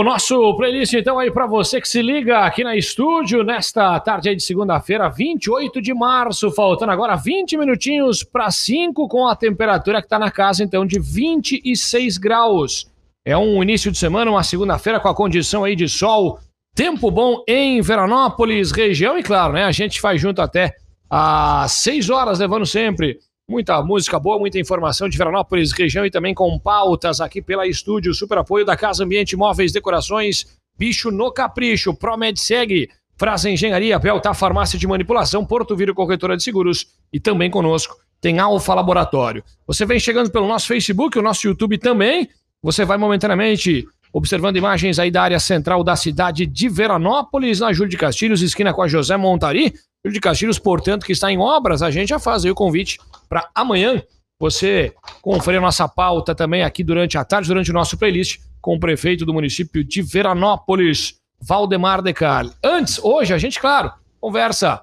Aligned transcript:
O 0.00 0.02
nosso 0.02 0.56
playlist, 0.56 0.94
então, 0.94 1.18
aí 1.18 1.30
para 1.30 1.46
você 1.46 1.78
que 1.78 1.86
se 1.86 2.00
liga 2.00 2.38
aqui 2.38 2.64
na 2.64 2.74
estúdio 2.74 3.44
nesta 3.44 4.00
tarde 4.00 4.30
aí 4.30 4.34
de 4.34 4.42
segunda-feira, 4.42 5.10
28 5.10 5.82
de 5.82 5.92
março, 5.92 6.50
faltando 6.50 6.90
agora 6.90 7.16
20 7.16 7.58
minutinhos 7.58 8.24
para 8.24 8.50
5, 8.50 9.06
com 9.08 9.28
a 9.28 9.36
temperatura 9.36 10.00
que 10.00 10.06
está 10.06 10.18
na 10.18 10.30
casa, 10.30 10.64
então, 10.64 10.86
de 10.86 10.98
26 10.98 12.16
graus. 12.16 12.90
É 13.26 13.36
um 13.36 13.62
início 13.62 13.92
de 13.92 13.98
semana, 13.98 14.30
uma 14.30 14.42
segunda-feira 14.42 14.98
com 14.98 15.08
a 15.08 15.14
condição 15.14 15.64
aí 15.64 15.76
de 15.76 15.86
sol, 15.86 16.38
tempo 16.74 17.10
bom 17.10 17.44
em 17.46 17.82
Veranópolis, 17.82 18.72
região, 18.72 19.18
e 19.18 19.22
claro, 19.22 19.52
né, 19.52 19.64
a 19.64 19.70
gente 19.70 20.00
faz 20.00 20.18
junto 20.18 20.40
até 20.40 20.72
às 21.10 21.72
6 21.72 22.08
horas, 22.08 22.38
levando 22.38 22.64
sempre 22.64 23.18
Muita 23.50 23.82
música 23.82 24.16
boa, 24.16 24.38
muita 24.38 24.60
informação 24.60 25.08
de 25.08 25.18
Veranópolis, 25.18 25.72
região 25.72 26.06
e 26.06 26.10
também 26.10 26.32
com 26.32 26.56
pautas 26.56 27.20
aqui 27.20 27.42
pela 27.42 27.66
estúdio. 27.66 28.14
Super 28.14 28.38
apoio 28.38 28.64
da 28.64 28.76
Casa 28.76 29.02
Ambiente 29.02 29.36
Móveis 29.36 29.72
Decorações, 29.72 30.46
Bicho 30.78 31.10
no 31.10 31.32
Capricho, 31.32 31.92
Promed 31.92 32.38
Segue, 32.38 32.88
Frase 33.16 33.50
Engenharia, 33.50 33.98
Belta 33.98 34.32
Farmácia 34.34 34.78
de 34.78 34.86
Manipulação, 34.86 35.44
Porto 35.44 35.74
Viro 35.74 35.92
Corretora 35.96 36.36
de 36.36 36.44
Seguros 36.44 36.86
e 37.12 37.18
também 37.18 37.50
conosco 37.50 37.96
tem 38.20 38.38
Alfa 38.38 38.72
Laboratório. 38.72 39.42
Você 39.66 39.84
vem 39.84 39.98
chegando 39.98 40.30
pelo 40.30 40.46
nosso 40.46 40.68
Facebook, 40.68 41.18
o 41.18 41.22
nosso 41.22 41.48
YouTube 41.48 41.76
também. 41.76 42.28
Você 42.62 42.84
vai 42.84 42.98
momentaneamente 42.98 43.84
observando 44.12 44.58
imagens 44.58 45.00
aí 45.00 45.10
da 45.10 45.22
área 45.22 45.40
central 45.40 45.82
da 45.82 45.96
cidade 45.96 46.46
de 46.46 46.68
Veranópolis, 46.68 47.58
na 47.58 47.72
Júlio 47.72 47.90
de 47.90 47.96
Castilhos, 47.96 48.42
esquina 48.42 48.72
com 48.72 48.82
a 48.82 48.86
José 48.86 49.16
Montari. 49.16 49.74
Júlio 50.04 50.14
de 50.14 50.20
Castilhos, 50.20 50.58
portanto, 50.58 51.04
que 51.04 51.12
está 51.12 51.32
em 51.32 51.38
obras, 51.38 51.82
a 51.82 51.90
gente 51.90 52.10
já 52.10 52.18
faz 52.20 52.44
aí 52.44 52.50
o 52.52 52.54
convite 52.54 52.96
para 53.30 53.48
amanhã 53.54 54.02
você 54.40 54.92
conferir 55.22 55.60
a 55.60 55.62
nossa 55.62 55.88
pauta 55.88 56.34
também 56.34 56.64
aqui 56.64 56.82
durante 56.82 57.16
a 57.16 57.24
tarde, 57.24 57.46
durante 57.46 57.70
o 57.70 57.74
nosso 57.74 57.96
playlist 57.96 58.40
com 58.60 58.74
o 58.74 58.80
prefeito 58.80 59.24
do 59.24 59.32
município 59.32 59.84
de 59.84 60.02
Veranópolis, 60.02 61.14
Valdemar 61.40 62.02
Decal. 62.02 62.50
Antes, 62.62 62.98
hoje, 63.02 63.32
a 63.32 63.38
gente, 63.38 63.60
claro, 63.60 63.92
conversa 64.20 64.82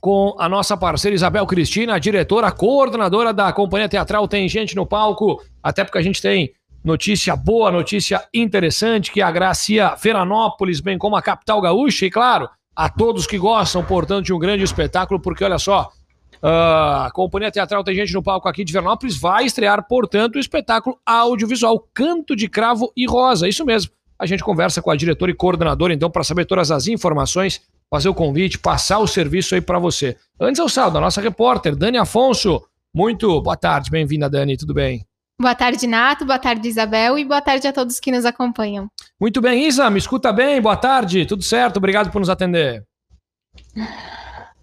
com 0.00 0.34
a 0.38 0.48
nossa 0.48 0.76
parceira 0.76 1.14
Isabel 1.14 1.46
Cristina, 1.46 2.00
diretora, 2.00 2.50
coordenadora 2.50 3.32
da 3.32 3.52
Companhia 3.52 3.88
Teatral 3.88 4.26
Tem 4.26 4.48
Gente 4.48 4.74
no 4.74 4.84
Palco, 4.84 5.42
até 5.62 5.84
porque 5.84 5.98
a 5.98 6.02
gente 6.02 6.20
tem 6.20 6.52
notícia 6.84 7.36
boa, 7.36 7.70
notícia 7.70 8.26
interessante, 8.34 9.12
que 9.12 9.22
agracia 9.22 9.94
Veranópolis, 9.94 10.80
bem 10.80 10.98
como 10.98 11.16
a 11.16 11.22
capital 11.22 11.60
gaúcha, 11.60 12.06
e 12.06 12.10
claro, 12.10 12.48
a 12.74 12.88
todos 12.88 13.26
que 13.26 13.38
gostam, 13.38 13.84
portanto, 13.84 14.26
de 14.26 14.32
um 14.32 14.38
grande 14.38 14.64
espetáculo, 14.64 15.20
porque 15.20 15.44
olha 15.44 15.58
só, 15.58 15.90
Uh, 16.36 17.12
Companhia 17.12 17.50
Teatral 17.50 17.82
Tem 17.82 17.94
Gente 17.94 18.14
no 18.14 18.22
Palco 18.22 18.48
aqui 18.48 18.64
de 18.64 18.72
Vernópolis 18.72 19.16
vai 19.16 19.44
estrear, 19.44 19.86
portanto, 19.88 20.36
o 20.36 20.38
espetáculo 20.38 20.98
audiovisual 21.04 21.88
Canto 21.92 22.36
de 22.36 22.48
Cravo 22.48 22.92
e 22.96 23.06
Rosa. 23.06 23.48
Isso 23.48 23.64
mesmo. 23.64 23.92
A 24.18 24.26
gente 24.26 24.42
conversa 24.42 24.82
com 24.82 24.90
a 24.90 24.96
diretora 24.96 25.30
e 25.30 25.34
coordenadora, 25.34 25.94
então, 25.94 26.10
para 26.10 26.24
saber 26.24 26.44
todas 26.44 26.70
as 26.70 26.88
informações, 26.88 27.60
fazer 27.88 28.08
o 28.08 28.14
convite, 28.14 28.58
passar 28.58 28.98
o 28.98 29.06
serviço 29.06 29.54
aí 29.54 29.60
para 29.60 29.78
você. 29.78 30.16
Antes 30.40 30.58
eu 30.58 30.68
saldo 30.68 30.98
a 30.98 31.00
nossa 31.00 31.20
repórter, 31.20 31.76
Dani 31.76 31.98
Afonso. 31.98 32.62
Muito 32.92 33.40
boa 33.40 33.56
tarde, 33.56 33.90
bem-vinda, 33.90 34.28
Dani, 34.28 34.56
tudo 34.56 34.74
bem? 34.74 35.04
Boa 35.40 35.54
tarde, 35.54 35.86
Nato, 35.86 36.24
boa 36.24 36.38
tarde, 36.38 36.66
Isabel, 36.66 37.16
e 37.16 37.24
boa 37.24 37.40
tarde 37.40 37.68
a 37.68 37.72
todos 37.72 38.00
que 38.00 38.10
nos 38.10 38.24
acompanham. 38.24 38.88
Muito 39.20 39.40
bem, 39.40 39.68
Isa, 39.68 39.88
me 39.88 39.98
escuta 39.98 40.32
bem, 40.32 40.60
boa 40.60 40.76
tarde, 40.76 41.24
tudo 41.24 41.44
certo, 41.44 41.76
obrigado 41.76 42.10
por 42.10 42.18
nos 42.18 42.28
atender. 42.28 42.84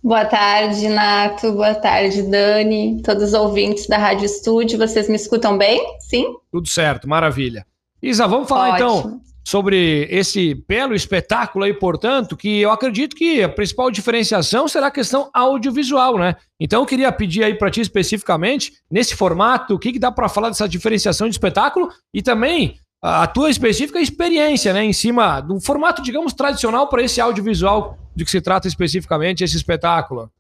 Boa 0.05 0.23
tarde, 0.23 0.87
Nato. 0.87 1.51
Boa 1.53 1.73
tarde, 1.73 2.21
Dani. 2.21 3.01
Todos 3.01 3.29
os 3.29 3.33
ouvintes 3.33 3.87
da 3.87 3.97
Rádio 3.97 4.27
Estúdio. 4.27 4.77
Vocês 4.77 5.09
me 5.09 5.15
escutam 5.15 5.57
bem? 5.57 5.83
Sim? 5.99 6.27
Tudo 6.51 6.69
certo, 6.69 7.09
maravilha. 7.09 7.65
Isa, 8.03 8.27
vamos 8.27 8.47
falar 8.47 8.75
então 8.75 8.97
Ótimo. 8.97 9.15
então 9.15 9.25
sobre 9.43 10.07
esse 10.11 10.53
belo 10.67 10.93
espetáculo 10.93 11.65
aí, 11.65 11.73
portanto, 11.73 12.37
que 12.37 12.61
eu 12.61 12.69
acredito 12.69 13.15
que 13.15 13.41
a 13.41 13.49
principal 13.49 13.89
diferenciação 13.89 14.67
será 14.67 14.87
a 14.87 14.91
questão 14.91 15.27
audiovisual, 15.33 16.19
né? 16.19 16.35
Então 16.59 16.83
eu 16.83 16.85
queria 16.85 17.11
pedir 17.11 17.43
aí 17.43 17.55
para 17.55 17.71
ti 17.71 17.81
especificamente, 17.81 18.73
nesse 18.89 19.15
formato, 19.15 19.73
o 19.73 19.79
que, 19.79 19.91
que 19.91 19.99
dá 19.99 20.11
para 20.11 20.29
falar 20.29 20.49
dessa 20.49 20.69
diferenciação 20.69 21.27
de 21.27 21.33
espetáculo 21.33 21.89
e 22.13 22.21
também 22.21 22.79
a 23.07 23.27
tua 23.27 23.51
específica 23.51 23.99
experiência, 23.99 24.73
né, 24.73 24.83
em 24.83 24.93
cima 24.93 25.39
do 25.39 25.61
formato, 25.61 26.01
digamos, 26.01 26.33
tradicional 26.33 26.89
para 26.89 27.03
esse 27.03 27.21
audiovisual 27.21 27.99
de 28.15 28.25
que 28.25 28.31
se 28.31 28.41
trata 28.41 28.67
especificamente 28.67 29.43
esse 29.43 29.55
espetáculo. 29.55 30.31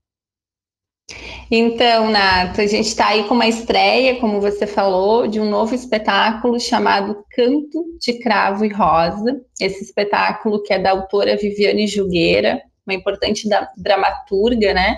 Então, 1.51 2.09
Nato, 2.09 2.59
a 2.59 2.65
gente 2.65 2.87
está 2.87 3.09
aí 3.09 3.25
com 3.25 3.35
uma 3.35 3.47
estreia, 3.47 4.19
como 4.19 4.41
você 4.41 4.65
falou, 4.65 5.27
de 5.27 5.39
um 5.39 5.47
novo 5.47 5.75
espetáculo 5.75 6.59
chamado 6.59 7.23
Canto 7.29 7.85
de 7.99 8.17
Cravo 8.17 8.65
e 8.65 8.73
Rosa. 8.73 9.39
Esse 9.61 9.83
espetáculo 9.83 10.63
que 10.63 10.73
é 10.73 10.79
da 10.79 10.89
autora 10.89 11.37
Viviane 11.37 11.85
Jugueira, 11.85 12.59
uma 12.87 12.95
importante 12.95 13.47
dramaturga, 13.77 14.73
né, 14.73 14.97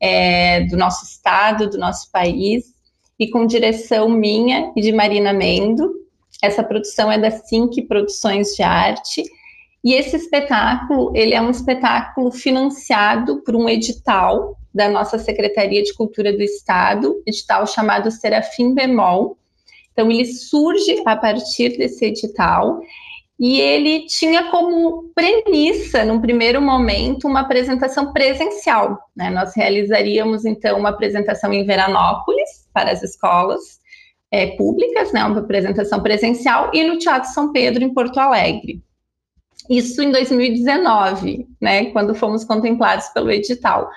é, 0.00 0.62
do 0.62 0.76
nosso 0.76 1.04
estado, 1.04 1.70
do 1.70 1.78
nosso 1.78 2.10
país, 2.10 2.64
e 3.16 3.30
com 3.30 3.46
direção 3.46 4.08
minha 4.08 4.72
e 4.74 4.80
de 4.80 4.90
Marina 4.90 5.32
Mendo. 5.32 6.03
Essa 6.44 6.62
produção 6.62 7.10
é 7.10 7.18
da 7.18 7.30
Sync 7.30 7.80
Produções 7.82 8.54
de 8.54 8.62
Arte. 8.62 9.22
E 9.82 9.94
esse 9.94 10.16
espetáculo, 10.16 11.10
ele 11.14 11.34
é 11.34 11.40
um 11.40 11.50
espetáculo 11.50 12.30
financiado 12.30 13.42
por 13.42 13.56
um 13.56 13.68
edital 13.68 14.56
da 14.74 14.88
nossa 14.88 15.18
Secretaria 15.18 15.82
de 15.82 15.94
Cultura 15.94 16.32
do 16.32 16.42
Estado, 16.42 17.22
edital 17.26 17.66
chamado 17.66 18.10
Serafim 18.10 18.74
Bemol. 18.74 19.38
Então, 19.92 20.10
ele 20.10 20.26
surge 20.26 21.02
a 21.06 21.16
partir 21.16 21.78
desse 21.78 22.06
edital 22.06 22.80
e 23.38 23.60
ele 23.60 24.06
tinha 24.06 24.50
como 24.50 25.10
premissa, 25.14 26.04
num 26.04 26.20
primeiro 26.20 26.60
momento, 26.60 27.26
uma 27.26 27.40
apresentação 27.40 28.12
presencial. 28.12 28.98
Né? 29.16 29.30
Nós 29.30 29.54
realizaríamos, 29.56 30.44
então, 30.44 30.78
uma 30.78 30.90
apresentação 30.90 31.52
em 31.52 31.64
Veranópolis 31.64 32.68
para 32.72 32.90
as 32.90 33.02
escolas, 33.02 33.80
é, 34.34 34.48
públicas, 34.56 35.12
né, 35.12 35.24
uma 35.24 35.38
apresentação 35.38 36.02
presencial, 36.02 36.72
e 36.74 36.82
no 36.82 36.98
Teatro 36.98 37.32
São 37.32 37.52
Pedro, 37.52 37.84
em 37.84 37.94
Porto 37.94 38.18
Alegre. 38.18 38.82
Isso 39.70 40.02
em 40.02 40.10
2019, 40.10 41.46
né, 41.60 41.84
quando 41.92 42.16
fomos 42.16 42.42
contemplados 42.44 43.06
pelo 43.10 43.30
edital. 43.30 43.88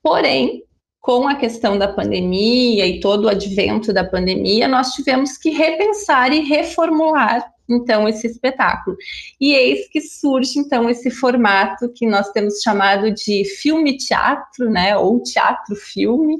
Porém, 0.00 0.62
com 1.00 1.26
a 1.26 1.34
questão 1.34 1.76
da 1.76 1.88
pandemia 1.88 2.86
e 2.86 3.00
todo 3.00 3.24
o 3.24 3.28
advento 3.28 3.92
da 3.92 4.04
pandemia, 4.04 4.68
nós 4.68 4.92
tivemos 4.92 5.36
que 5.36 5.50
repensar 5.50 6.32
e 6.32 6.40
reformular 6.40 7.50
então 7.68 8.08
esse 8.08 8.28
espetáculo. 8.28 8.96
E 9.40 9.54
eis 9.54 9.88
que 9.88 10.00
surge 10.00 10.56
então 10.60 10.88
esse 10.88 11.10
formato 11.10 11.92
que 11.92 12.06
nós 12.06 12.30
temos 12.30 12.60
chamado 12.62 13.10
de 13.10 13.44
filme 13.44 13.96
teatro, 13.96 14.70
né, 14.70 14.96
ou 14.96 15.20
teatro 15.20 15.74
filme, 15.74 16.36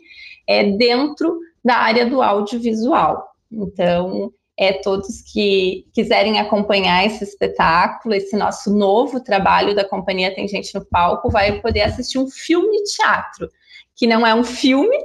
é 0.47 0.71
dentro 0.71 1.37
da 1.65 1.77
área 1.77 2.07
do 2.07 2.23
audiovisual. 2.23 3.30
Então, 3.51 4.33
é 4.61 4.75
todos 4.75 5.23
que 5.23 5.87
quiserem 5.95 6.39
acompanhar 6.39 7.07
esse 7.07 7.25
espetáculo, 7.25 8.15
esse 8.15 8.37
nosso 8.37 8.71
novo 8.71 9.19
trabalho 9.19 9.75
da 9.75 9.89
Companhia 9.89 10.35
Tem 10.35 10.47
Gente 10.47 10.75
no 10.75 10.85
Palco, 10.85 11.31
vai 11.31 11.61
poder 11.61 11.81
assistir 11.81 12.19
um 12.19 12.29
filme 12.29 12.83
teatro, 12.85 13.49
que 13.97 14.07
não 14.07 14.27
é 14.27 14.35
um 14.35 14.45
filme, 14.45 14.97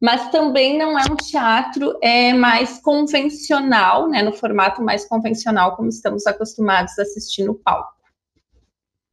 mas 0.00 0.28
também 0.30 0.76
não 0.76 0.98
é 0.98 1.04
um 1.04 1.14
teatro 1.14 1.96
é 2.02 2.32
mais 2.32 2.80
convencional, 2.80 4.08
né, 4.08 4.22
no 4.22 4.32
formato 4.32 4.82
mais 4.82 5.04
convencional 5.08 5.76
como 5.76 5.88
estamos 5.88 6.26
acostumados 6.26 6.98
a 6.98 7.02
assistir 7.02 7.44
no 7.44 7.54
palco. 7.54 7.94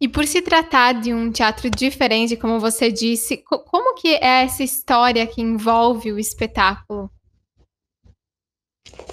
E 0.01 0.07
por 0.07 0.25
se 0.25 0.41
tratar 0.41 0.93
de 0.93 1.13
um 1.13 1.31
teatro 1.31 1.69
diferente, 1.69 2.35
como 2.35 2.59
você 2.59 2.91
disse, 2.91 3.37
como 3.37 3.95
que 3.95 4.15
é 4.15 4.43
essa 4.43 4.63
história 4.63 5.25
que 5.27 5.39
envolve 5.39 6.11
o 6.11 6.19
espetáculo? 6.19 7.09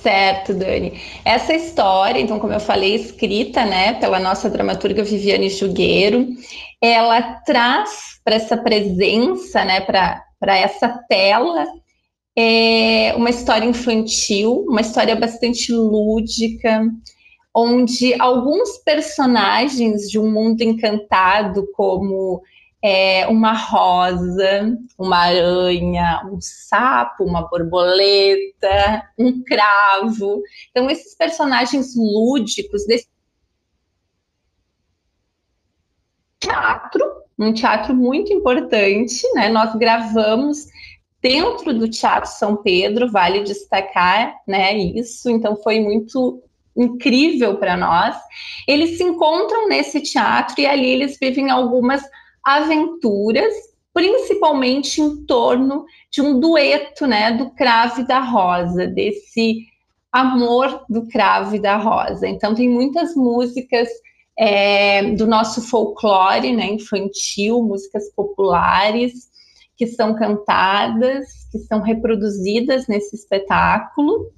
Certo, 0.02 0.54
Dani. 0.54 1.00
Essa 1.24 1.54
história, 1.54 2.20
então, 2.20 2.38
como 2.38 2.52
eu 2.52 2.60
falei, 2.60 2.94
escrita, 2.94 3.64
né, 3.64 3.94
pela 3.94 4.18
nossa 4.18 4.50
dramaturga 4.50 5.04
Viviane 5.04 5.48
Jugueiro, 5.48 6.26
ela 6.80 7.20
traz 7.44 8.20
para 8.24 8.34
essa 8.34 8.56
presença, 8.56 9.64
né, 9.64 9.80
para 9.80 10.58
essa 10.58 10.88
tela, 11.08 11.66
é, 12.36 13.14
uma 13.16 13.30
história 13.30 13.66
infantil, 13.66 14.64
uma 14.68 14.80
história 14.80 15.14
bastante 15.14 15.72
lúdica, 15.72 16.82
onde 17.54 18.14
alguns 18.20 18.78
personagens 18.78 20.08
de 20.08 20.18
um 20.18 20.30
mundo 20.30 20.62
encantado, 20.62 21.68
como 21.74 22.42
é, 22.82 23.26
uma 23.28 23.52
rosa, 23.52 24.76
uma 24.98 25.18
aranha, 25.18 26.22
um 26.32 26.40
sapo, 26.40 27.24
uma 27.24 27.48
borboleta, 27.48 29.04
um 29.18 29.42
cravo. 29.42 30.42
Então, 30.70 30.88
esses 30.88 31.14
personagens 31.14 31.94
lúdicos 31.96 32.86
desse 32.86 33.08
teatro, 36.38 37.04
um 37.38 37.52
teatro 37.52 37.94
muito 37.94 38.32
importante, 38.32 39.22
né? 39.34 39.48
Nós 39.48 39.74
gravamos 39.76 40.66
dentro 41.22 41.74
do 41.74 41.88
Teatro 41.88 42.30
São 42.30 42.56
Pedro, 42.56 43.10
vale 43.10 43.42
destacar, 43.42 44.34
né, 44.48 44.74
isso, 44.76 45.28
então 45.28 45.54
foi 45.56 45.78
muito 45.80 46.42
incrível 46.74 47.58
para 47.58 47.76
nós. 47.76 48.16
Eles 48.66 48.96
se 48.96 49.04
encontram 49.04 49.68
nesse 49.68 50.00
teatro 50.00 50.60
e 50.60 50.66
ali 50.66 50.88
eles 50.88 51.18
vivem 51.20 51.50
algumas 51.50 52.02
aventuras, 52.44 53.54
principalmente 53.92 55.00
em 55.00 55.24
torno 55.24 55.84
de 56.10 56.22
um 56.22 56.38
dueto, 56.38 57.06
né, 57.06 57.32
do 57.32 57.50
cravo 57.50 58.00
e 58.00 58.06
da 58.06 58.20
rosa, 58.20 58.86
desse 58.86 59.66
amor 60.12 60.84
do 60.88 61.06
cravo 61.06 61.56
e 61.56 61.60
da 61.60 61.76
rosa. 61.76 62.26
Então 62.26 62.54
tem 62.54 62.68
muitas 62.68 63.14
músicas 63.14 63.88
é, 64.38 65.12
do 65.12 65.26
nosso 65.26 65.60
folclore, 65.62 66.52
né, 66.52 66.66
infantil, 66.66 67.62
músicas 67.62 68.10
populares 68.14 69.30
que 69.76 69.86
são 69.86 70.14
cantadas, 70.14 71.26
que 71.50 71.58
são 71.60 71.80
reproduzidas 71.80 72.86
nesse 72.86 73.16
espetáculo 73.16 74.30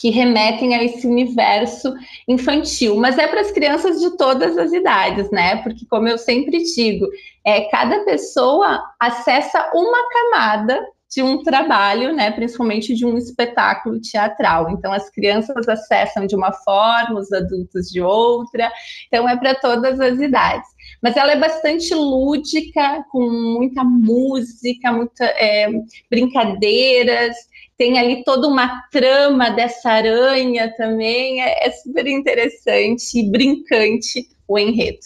que 0.00 0.08
remetem 0.08 0.74
a 0.74 0.82
esse 0.82 1.06
universo 1.06 1.92
infantil, 2.26 2.96
mas 2.96 3.18
é 3.18 3.28
para 3.28 3.42
as 3.42 3.50
crianças 3.50 4.00
de 4.00 4.16
todas 4.16 4.56
as 4.56 4.72
idades, 4.72 5.30
né? 5.30 5.56
Porque, 5.56 5.84
como 5.84 6.08
eu 6.08 6.16
sempre 6.16 6.62
digo, 6.74 7.06
é, 7.44 7.62
cada 7.68 8.02
pessoa 8.04 8.82
acessa 8.98 9.70
uma 9.74 9.98
camada 10.08 10.82
de 11.10 11.22
um 11.22 11.42
trabalho, 11.42 12.14
né, 12.14 12.30
principalmente 12.30 12.94
de 12.94 13.04
um 13.04 13.18
espetáculo 13.18 14.00
teatral. 14.00 14.70
Então, 14.70 14.92
as 14.92 15.10
crianças 15.10 15.68
acessam 15.68 16.26
de 16.26 16.36
uma 16.36 16.52
forma, 16.52 17.18
os 17.18 17.32
adultos 17.32 17.88
de 17.88 18.00
outra. 18.00 18.70
Então, 19.08 19.28
é 19.28 19.36
para 19.36 19.54
todas 19.56 19.98
as 20.00 20.18
idades. 20.20 20.68
Mas 21.02 21.16
ela 21.16 21.32
é 21.32 21.36
bastante 21.36 21.94
lúdica, 21.94 23.04
com 23.10 23.28
muita 23.28 23.82
música, 23.82 24.92
muita 24.92 25.24
é, 25.24 25.68
brincadeiras 26.08 27.36
tem 27.80 27.98
ali 27.98 28.22
toda 28.24 28.46
uma 28.46 28.82
trama 28.90 29.48
dessa 29.48 29.88
aranha 29.88 30.70
também, 30.76 31.40
é, 31.40 31.66
é 31.66 31.70
super 31.70 32.06
interessante 32.06 33.18
e 33.18 33.30
brincante 33.30 34.28
o 34.46 34.58
enredo. 34.58 34.98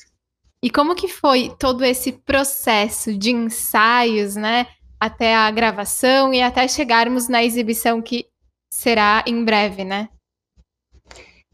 E 0.60 0.68
como 0.68 0.96
que 0.96 1.06
foi 1.06 1.52
todo 1.56 1.84
esse 1.84 2.10
processo 2.10 3.16
de 3.16 3.30
ensaios, 3.30 4.34
né, 4.34 4.66
até 5.04 5.34
a 5.34 5.50
gravação 5.50 6.32
e 6.32 6.40
até 6.40 6.66
chegarmos 6.66 7.28
na 7.28 7.44
exibição 7.44 8.00
que 8.00 8.26
será 8.72 9.22
em 9.26 9.44
breve, 9.44 9.84
né? 9.84 10.08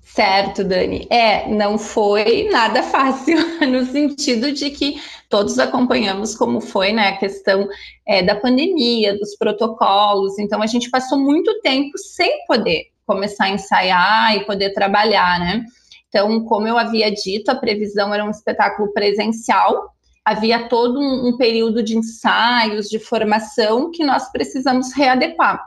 Certo, 0.02 0.64
Dani. 0.64 1.06
É, 1.10 1.48
não 1.48 1.78
foi 1.78 2.48
nada 2.50 2.82
fácil, 2.82 3.36
no 3.68 3.84
sentido 3.84 4.52
de 4.52 4.70
que 4.70 5.00
todos 5.28 5.58
acompanhamos 5.58 6.36
como 6.36 6.60
foi 6.60 6.92
né, 6.92 7.08
a 7.08 7.16
questão 7.16 7.68
é, 8.06 8.22
da 8.22 8.34
pandemia, 8.34 9.18
dos 9.18 9.36
protocolos. 9.36 10.38
Então, 10.38 10.62
a 10.62 10.66
gente 10.66 10.90
passou 10.90 11.18
muito 11.18 11.60
tempo 11.60 11.96
sem 11.98 12.44
poder 12.46 12.86
começar 13.06 13.44
a 13.44 13.50
ensaiar 13.50 14.36
e 14.36 14.44
poder 14.44 14.72
trabalhar, 14.72 15.40
né? 15.40 15.64
Então, 16.08 16.44
como 16.44 16.66
eu 16.66 16.76
havia 16.76 17.10
dito, 17.10 17.50
a 17.50 17.54
previsão 17.54 18.12
era 18.12 18.24
um 18.24 18.30
espetáculo 18.30 18.92
presencial, 18.92 19.92
havia 20.30 20.68
todo 20.68 21.00
um, 21.00 21.26
um 21.26 21.36
período 21.36 21.82
de 21.82 21.96
ensaios, 21.96 22.88
de 22.88 23.00
formação 23.00 23.90
que 23.90 24.04
nós 24.04 24.30
precisamos 24.30 24.92
readequar. 24.92 25.60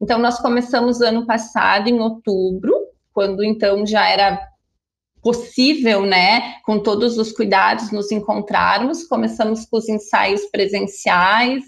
Então, 0.00 0.18
nós 0.18 0.40
começamos 0.40 1.02
ano 1.02 1.26
passado, 1.26 1.88
em 1.88 2.00
outubro, 2.00 2.72
quando 3.12 3.44
então 3.44 3.84
já 3.84 4.08
era 4.08 4.40
possível, 5.22 6.06
né, 6.06 6.54
com 6.64 6.78
todos 6.78 7.18
os 7.18 7.32
cuidados, 7.32 7.90
nos 7.90 8.10
encontrarmos. 8.10 9.04
Começamos 9.06 9.66
com 9.66 9.76
os 9.76 9.90
ensaios 9.90 10.46
presenciais, 10.46 11.64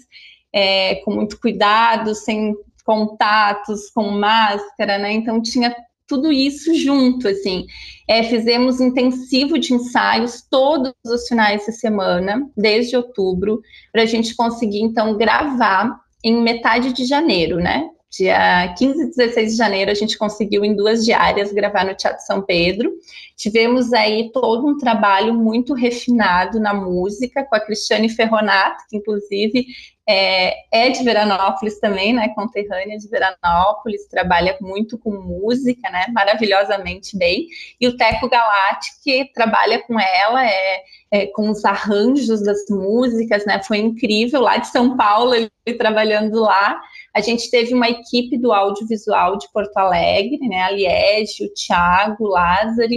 é, 0.51 0.95
com 1.05 1.11
muito 1.13 1.39
cuidado, 1.39 2.15
sem 2.15 2.55
contatos, 2.83 3.91
com 3.91 4.09
máscara, 4.09 4.97
né? 4.97 5.11
Então 5.11 5.39
tinha 5.39 5.75
tudo 6.11 6.29
isso 6.29 6.75
junto, 6.75 7.29
assim. 7.29 7.65
É, 8.05 8.21
fizemos 8.23 8.81
intensivo 8.81 9.57
de 9.57 9.73
ensaios 9.73 10.41
todos 10.41 10.93
os 11.05 11.25
finais 11.29 11.65
de 11.65 11.71
semana, 11.71 12.45
desde 12.57 12.97
outubro, 12.97 13.61
para 13.93 14.01
a 14.01 14.05
gente 14.05 14.35
conseguir 14.35 14.81
então 14.81 15.17
gravar 15.17 16.01
em 16.21 16.41
metade 16.41 16.91
de 16.91 17.05
janeiro, 17.05 17.55
né? 17.55 17.89
Dia 18.11 18.75
15 18.77 19.03
e 19.03 19.07
16 19.11 19.51
de 19.51 19.57
janeiro, 19.57 19.89
a 19.89 19.93
gente 19.93 20.17
conseguiu 20.17 20.65
em 20.65 20.75
duas 20.75 21.05
diárias 21.05 21.53
gravar 21.53 21.85
no 21.85 21.95
Teatro 21.95 22.25
São 22.25 22.41
Pedro. 22.41 22.91
Tivemos 23.37 23.93
aí 23.93 24.29
todo 24.33 24.67
um 24.67 24.77
trabalho 24.77 25.33
muito 25.33 25.73
refinado 25.73 26.59
na 26.59 26.73
música 26.73 27.45
com 27.45 27.55
a 27.55 27.59
Cristiane 27.61 28.09
Ferronato, 28.09 28.83
que 28.89 28.97
inclusive 28.97 29.65
é, 30.11 30.53
é, 30.71 30.89
de 30.89 31.03
Veranópolis 31.03 31.79
também, 31.79 32.13
né? 32.13 32.29
Conterrânea 32.35 32.97
de 32.97 33.07
Veranópolis, 33.07 34.07
trabalha 34.07 34.57
muito 34.59 34.97
com 34.97 35.11
música, 35.11 35.89
né? 35.89 36.07
Maravilhosamente 36.13 37.17
bem. 37.17 37.47
E 37.79 37.87
o 37.87 37.95
Teco 37.95 38.29
Galati, 38.29 38.89
que 39.03 39.31
trabalha 39.33 39.81
com 39.83 39.97
ela, 39.97 40.45
é, 40.45 40.81
é, 41.11 41.27
com 41.27 41.49
os 41.49 41.63
arranjos 41.63 42.43
das 42.43 42.65
músicas, 42.69 43.45
né? 43.45 43.61
Foi 43.63 43.77
incrível 43.77 44.41
lá 44.41 44.57
de 44.57 44.67
São 44.67 44.97
Paulo, 44.97 45.33
ele 45.33 45.49
trabalhando 45.77 46.41
lá. 46.41 46.79
A 47.15 47.21
gente 47.21 47.49
teve 47.49 47.73
uma 47.73 47.89
equipe 47.89 48.37
do 48.37 48.51
audiovisual 48.51 49.37
de 49.37 49.49
Porto 49.53 49.77
Alegre, 49.77 50.39
né? 50.47 50.63
A 50.63 50.71
Liege, 50.71 51.45
o 51.45 51.53
Thiago, 51.53 52.25
o 52.25 52.29
Lázaro, 52.29 52.91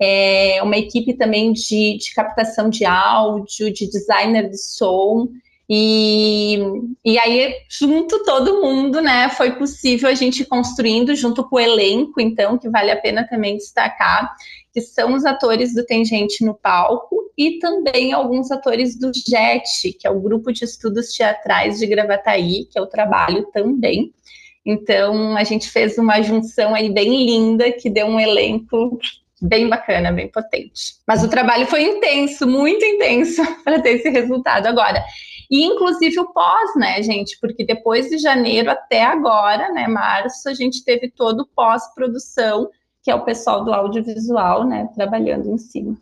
é, 0.00 0.62
uma 0.62 0.76
equipe 0.76 1.14
também 1.14 1.52
de, 1.52 1.98
de 1.98 2.14
captação 2.14 2.68
de 2.68 2.84
áudio, 2.84 3.72
de 3.72 3.88
designer 3.88 4.48
de 4.48 4.58
som. 4.58 5.28
E, 5.76 6.56
e 7.04 7.18
aí, 7.18 7.52
junto 7.68 8.22
todo 8.22 8.62
mundo, 8.62 9.00
né, 9.00 9.28
foi 9.30 9.56
possível 9.56 10.08
a 10.08 10.14
gente 10.14 10.44
construindo 10.44 11.16
junto 11.16 11.42
com 11.48 11.56
o 11.56 11.60
elenco, 11.60 12.20
então, 12.20 12.56
que 12.56 12.68
vale 12.68 12.92
a 12.92 13.00
pena 13.00 13.26
também 13.26 13.56
destacar, 13.56 14.32
que 14.72 14.80
são 14.80 15.14
os 15.14 15.24
atores 15.24 15.74
do 15.74 15.84
Tem 15.84 16.04
Gente 16.04 16.44
no 16.44 16.54
Palco 16.54 17.32
e 17.36 17.58
também 17.58 18.12
alguns 18.12 18.52
atores 18.52 18.96
do 18.96 19.10
JET, 19.12 19.94
que 19.98 20.06
é 20.06 20.10
o 20.10 20.20
Grupo 20.20 20.52
de 20.52 20.64
Estudos 20.64 21.08
Teatrais 21.12 21.80
de 21.80 21.88
Gravataí, 21.88 22.66
que 22.66 22.78
é 22.78 22.80
o 22.80 22.86
trabalho 22.86 23.44
também. 23.52 24.12
Então, 24.64 25.36
a 25.36 25.42
gente 25.42 25.68
fez 25.68 25.98
uma 25.98 26.22
junção 26.22 26.72
aí 26.72 26.88
bem 26.88 27.26
linda, 27.26 27.72
que 27.72 27.90
deu 27.90 28.06
um 28.06 28.20
elenco 28.20 28.96
bem 29.42 29.68
bacana, 29.68 30.12
bem 30.12 30.28
potente. 30.28 30.94
Mas 31.04 31.24
o 31.24 31.28
trabalho 31.28 31.66
foi 31.66 31.82
intenso, 31.82 32.46
muito 32.46 32.84
intenso, 32.84 33.42
para 33.64 33.80
ter 33.80 33.96
esse 33.96 34.08
resultado 34.08 34.68
agora. 34.68 35.04
E 35.50 35.64
inclusive 35.64 36.20
o 36.20 36.32
pós, 36.32 36.74
né, 36.76 37.02
gente? 37.02 37.38
Porque 37.40 37.64
depois 37.64 38.08
de 38.08 38.18
janeiro 38.18 38.70
até 38.70 39.04
agora, 39.04 39.72
né, 39.72 39.86
março, 39.86 40.48
a 40.48 40.54
gente 40.54 40.84
teve 40.84 41.10
todo 41.10 41.40
o 41.40 41.46
pós-produção, 41.46 42.68
que 43.02 43.10
é 43.10 43.14
o 43.14 43.24
pessoal 43.24 43.64
do 43.64 43.72
audiovisual, 43.72 44.66
né, 44.66 44.88
trabalhando 44.94 45.50
em 45.50 45.58
cima. 45.58 45.96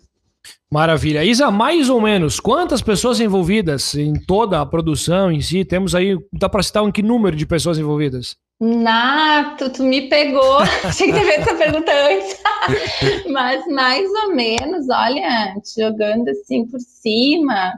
Maravilha. 0.70 1.22
Isa, 1.22 1.50
mais 1.50 1.90
ou 1.90 2.00
menos, 2.00 2.40
quantas 2.40 2.80
pessoas 2.80 3.20
envolvidas 3.20 3.94
em 3.94 4.14
toda 4.14 4.60
a 4.60 4.66
produção 4.66 5.30
em 5.30 5.40
si? 5.40 5.64
Temos 5.64 5.94
aí, 5.94 6.16
dá 6.32 6.48
para 6.48 6.62
citar 6.62 6.82
um 6.82 6.90
que 6.90 7.02
número 7.02 7.36
de 7.36 7.46
pessoas 7.46 7.78
envolvidas? 7.78 8.36
Nato, 8.58 9.70
tu 9.70 9.82
me 9.82 10.08
pegou. 10.08 10.58
Tinha 10.96 11.12
que 11.12 11.18
ter 11.18 11.24
feito 11.24 11.40
essa 11.40 11.54
pergunta 11.56 11.92
antes. 11.92 12.40
Mas 13.30 13.66
mais 13.66 14.08
ou 14.24 14.34
menos, 14.34 14.88
olha, 14.88 15.54
jogando 15.76 16.28
assim 16.28 16.66
por 16.66 16.80
cima, 16.80 17.74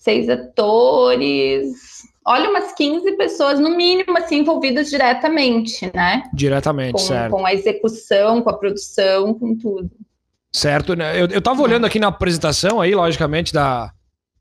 seis 0.00 0.28
atores, 0.28 1.76
olha, 2.26 2.50
umas 2.50 2.72
15 2.72 3.12
pessoas, 3.12 3.60
no 3.60 3.76
mínimo, 3.76 4.16
assim, 4.16 4.38
envolvidas 4.38 4.90
diretamente, 4.90 5.90
né? 5.94 6.24
Diretamente, 6.32 6.92
com, 6.92 6.98
certo. 6.98 7.30
Com 7.30 7.46
a 7.46 7.52
execução, 7.52 8.42
com 8.42 8.50
a 8.50 8.56
produção, 8.56 9.34
com 9.34 9.56
tudo. 9.56 9.90
Certo, 10.52 10.96
né? 10.96 11.20
Eu, 11.20 11.26
eu 11.26 11.42
tava 11.42 11.62
olhando 11.62 11.86
aqui 11.86 12.00
na 12.00 12.08
apresentação 12.08 12.80
aí, 12.80 12.94
logicamente, 12.94 13.52
da, 13.52 13.92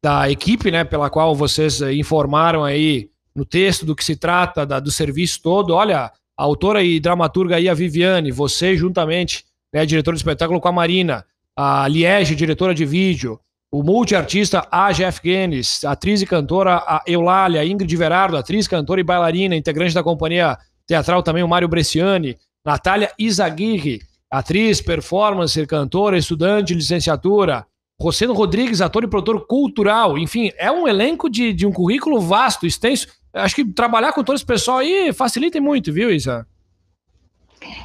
da 0.01 0.29
equipe, 0.31 0.71
né, 0.71 0.83
pela 0.83 1.09
qual 1.09 1.35
vocês 1.35 1.81
eh, 1.81 1.93
informaram 1.93 2.63
aí 2.63 3.09
no 3.35 3.45
texto 3.45 3.85
do 3.85 3.95
que 3.95 4.03
se 4.03 4.15
trata, 4.15 4.65
da, 4.65 4.79
do 4.79 4.89
serviço 4.89 5.41
todo. 5.41 5.75
Olha, 5.75 6.05
a 6.05 6.11
autora 6.43 6.81
e 6.81 6.99
dramaturga 6.99 7.57
aí, 7.57 7.67
a 7.67 7.73
Viviane, 7.73 8.31
você 8.31 8.75
juntamente, 8.77 9.45
né, 9.73 9.85
diretora 9.85 10.15
do 10.15 10.19
espetáculo 10.19 10.61
com 10.61 10.69
a 10.69 10.71
Marina, 10.71 11.25
a 11.55 11.87
Liege, 11.87 12.33
diretora 12.33 12.73
de 12.73 12.85
vídeo, 12.85 13.39
o 13.71 13.83
multiartista 13.83 14.67
A.G.F. 14.71 15.21
Guenes, 15.21 15.83
atriz 15.83 16.21
e 16.21 16.25
cantora 16.25 16.83
Eulália, 17.05 17.63
Ingrid 17.65 17.95
Verardo, 17.95 18.35
atriz, 18.35 18.67
cantora 18.67 18.99
e 18.99 19.03
bailarina, 19.03 19.55
integrante 19.55 19.93
da 19.93 20.03
companhia 20.03 20.57
teatral 20.87 21.21
também 21.21 21.43
o 21.43 21.47
Mário 21.47 21.67
Bresciani, 21.67 22.35
Natália 22.65 23.11
Izaguirre, 23.17 24.01
atriz, 24.29 24.81
performance, 24.81 25.65
cantora, 25.67 26.17
estudante 26.17 26.73
licenciatura, 26.73 27.65
Rosendo 28.01 28.33
Rodrigues, 28.33 28.81
ator 28.81 29.03
e 29.03 29.07
produtor 29.07 29.45
cultural, 29.45 30.17
enfim, 30.17 30.51
é 30.57 30.71
um 30.71 30.87
elenco 30.87 31.29
de, 31.29 31.53
de 31.53 31.67
um 31.67 31.71
currículo 31.71 32.19
vasto, 32.21 32.65
extenso. 32.65 33.07
Acho 33.33 33.55
que 33.55 33.65
trabalhar 33.65 34.13
com 34.13 34.23
todo 34.23 34.35
esse 34.35 34.45
pessoal 34.45 34.77
aí 34.77 35.11
facilita 35.13 35.59
muito, 35.59 35.91
viu, 35.91 36.09
Isa? 36.09 36.47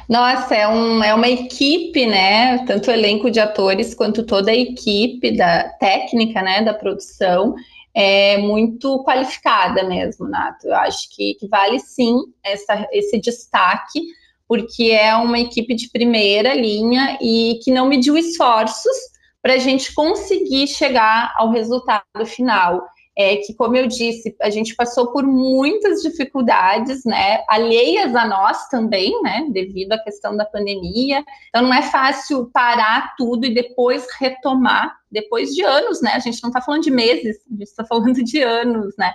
Nossa, 0.07 0.55
é, 0.55 0.67
um, 0.67 1.03
é 1.03 1.13
uma 1.13 1.27
equipe, 1.27 2.05
né? 2.05 2.63
Tanto 2.65 2.89
o 2.89 2.93
elenco 2.93 3.29
de 3.29 3.39
atores 3.39 3.93
quanto 3.93 4.23
toda 4.23 4.51
a 4.51 4.55
equipe 4.55 5.35
da 5.35 5.69
técnica, 5.79 6.41
né, 6.41 6.61
da 6.61 6.73
produção, 6.73 7.55
é 7.93 8.37
muito 8.37 9.03
qualificada 9.03 9.83
mesmo, 9.83 10.27
Nato. 10.27 10.67
Eu 10.67 10.75
acho 10.75 11.09
que, 11.15 11.35
que 11.35 11.47
vale 11.47 11.79
sim 11.79 12.15
essa, 12.43 12.87
esse 12.91 13.19
destaque, 13.19 14.01
porque 14.47 14.91
é 14.91 15.15
uma 15.15 15.39
equipe 15.39 15.73
de 15.73 15.89
primeira 15.89 16.53
linha 16.53 17.17
e 17.21 17.59
que 17.63 17.71
não 17.71 17.87
mediu 17.87 18.17
esforços 18.17 18.95
para 19.41 19.53
a 19.53 19.57
gente 19.57 19.93
conseguir 19.93 20.67
chegar 20.67 21.33
ao 21.37 21.51
resultado 21.51 22.25
final 22.25 22.83
é 23.17 23.37
que, 23.37 23.53
como 23.53 23.77
eu 23.77 23.87
disse, 23.87 24.35
a 24.41 24.49
gente 24.49 24.75
passou 24.75 25.13
por 25.13 25.25
muitas 25.25 26.01
dificuldades, 26.01 27.05
né, 27.05 27.43
alheias 27.47 28.13
a 28.13 28.27
nós 28.27 28.67
também, 28.67 29.21
né, 29.21 29.47
devido 29.51 29.93
à 29.93 29.99
questão 29.99 30.35
da 30.35 30.43
pandemia. 30.43 31.23
Então, 31.49 31.61
não 31.61 31.73
é 31.73 31.81
fácil 31.81 32.49
parar 32.53 33.13
tudo 33.17 33.45
e 33.45 33.53
depois 33.53 34.05
retomar, 34.19 34.93
depois 35.09 35.51
de 35.51 35.63
anos, 35.63 36.01
né? 36.01 36.11
A 36.13 36.19
gente 36.19 36.43
não 36.43 36.49
está 36.49 36.59
falando 36.59 36.83
de 36.83 36.91
meses, 36.91 37.37
a 37.49 37.53
gente 37.53 37.63
está 37.63 37.85
falando 37.85 38.21
de 38.21 38.41
anos, 38.41 38.93
né? 38.97 39.13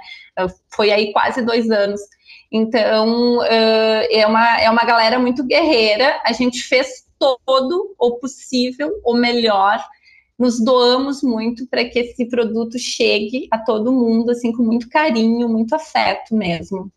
Foi 0.75 0.90
aí 0.90 1.12
quase 1.12 1.42
dois 1.42 1.71
anos. 1.71 2.00
Então, 2.50 3.45
é 3.45 4.26
uma, 4.26 4.61
é 4.61 4.71
uma 4.71 4.85
galera 4.85 5.19
muito 5.19 5.45
guerreira. 5.45 6.19
A 6.25 6.33
gente 6.33 6.62
fez 6.62 7.04
todo 7.19 7.95
o 7.99 8.12
possível, 8.19 8.90
o 9.04 9.12
melhor 9.12 9.78
nos 10.40 10.59
doamos 10.59 11.23
muito 11.23 11.66
para 11.66 11.85
que 11.85 11.99
esse 11.99 12.25
produto 12.25 12.78
chegue 12.78 13.47
a 13.50 13.59
todo 13.59 13.92
mundo, 13.92 14.30
assim, 14.30 14.50
com 14.52 14.62
muito 14.62 14.88
carinho, 14.88 15.47
muito 15.47 15.75
afeto 15.75 16.35
mesmo. 16.35 16.90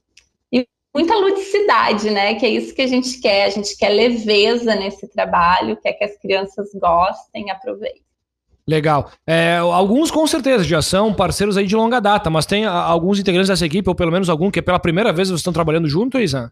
E 0.50 0.66
muita 0.96 1.14
ludicidade, 1.18 2.10
né? 2.10 2.36
Que 2.36 2.46
é 2.46 2.50
isso 2.50 2.74
que 2.74 2.82
a 2.82 2.88
gente 2.88 3.20
quer. 3.20 3.44
A 3.44 3.50
gente 3.50 3.76
quer 3.76 3.90
leveza 3.90 4.74
nesse 4.76 5.10
trabalho, 5.10 5.76
quer 5.76 5.92
que 5.92 6.06
as 6.06 6.18
crianças 6.18 6.70
gostem, 6.74 7.52
aproveitem. 7.52 8.02
Legal. 8.66 9.12
É, 9.28 9.58
alguns 9.58 10.10
com 10.10 10.26
certeza 10.26 10.64
já 10.64 10.82
são 10.82 11.14
parceiros 11.14 11.58
aí 11.58 11.68
de 11.68 11.76
longa 11.76 12.00
data, 12.00 12.30
mas 12.30 12.46
tem 12.46 12.64
alguns 12.64 13.20
integrantes 13.20 13.50
dessa 13.50 13.66
equipe, 13.66 13.90
ou 13.90 13.94
pelo 13.94 14.12
menos 14.12 14.30
algum 14.30 14.50
que 14.50 14.60
é 14.60 14.62
pela 14.62 14.80
primeira 14.80 15.12
vez 15.12 15.28
vocês 15.28 15.42
estão 15.42 15.52
trabalhando 15.52 15.90
junto, 15.90 16.18
Isa? 16.18 16.50